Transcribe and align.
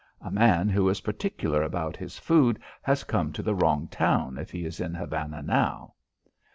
A 0.19 0.31
man 0.31 0.67
who 0.67 0.89
is 0.89 1.01
particular 1.01 1.61
about 1.61 1.95
his 1.95 2.17
food 2.17 2.57
has 2.81 3.03
come 3.03 3.31
to 3.33 3.43
the 3.43 3.53
wrong 3.53 3.87
town 3.87 4.39
if 4.39 4.49
he 4.49 4.65
is 4.65 4.79
in 4.79 4.95
Havana 4.95 5.43
now." 5.43 5.93